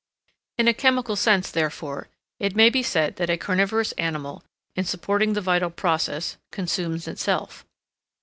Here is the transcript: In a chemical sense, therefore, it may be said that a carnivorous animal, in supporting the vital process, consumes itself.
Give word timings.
In 0.57 0.67
a 0.67 0.73
chemical 0.73 1.15
sense, 1.15 1.51
therefore, 1.51 2.09
it 2.39 2.55
may 2.55 2.71
be 2.71 2.81
said 2.81 3.17
that 3.17 3.29
a 3.29 3.37
carnivorous 3.37 3.91
animal, 3.99 4.43
in 4.75 4.83
supporting 4.83 5.33
the 5.33 5.41
vital 5.41 5.69
process, 5.69 6.37
consumes 6.51 7.07
itself. 7.07 7.67